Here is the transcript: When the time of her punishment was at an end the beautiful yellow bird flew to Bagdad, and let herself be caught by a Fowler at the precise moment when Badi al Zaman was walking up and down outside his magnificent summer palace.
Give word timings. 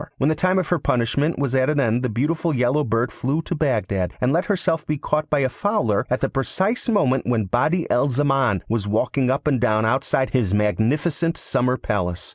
When 0.17 0.29
the 0.29 0.35
time 0.35 0.57
of 0.57 0.69
her 0.69 0.79
punishment 0.79 1.37
was 1.37 1.53
at 1.53 1.69
an 1.69 1.79
end 1.79 2.01
the 2.01 2.09
beautiful 2.09 2.55
yellow 2.55 2.83
bird 2.83 3.11
flew 3.11 3.43
to 3.43 3.53
Bagdad, 3.53 4.13
and 4.19 4.33
let 4.33 4.45
herself 4.45 4.83
be 4.87 4.97
caught 4.97 5.29
by 5.29 5.41
a 5.41 5.47
Fowler 5.47 6.07
at 6.09 6.21
the 6.21 6.27
precise 6.27 6.89
moment 6.89 7.27
when 7.27 7.45
Badi 7.45 7.87
al 7.91 8.09
Zaman 8.09 8.63
was 8.67 8.87
walking 8.87 9.29
up 9.29 9.45
and 9.45 9.61
down 9.61 9.85
outside 9.85 10.31
his 10.31 10.55
magnificent 10.55 11.37
summer 11.37 11.77
palace. 11.77 12.29